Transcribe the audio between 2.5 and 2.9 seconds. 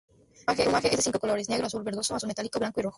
blanco y rojo.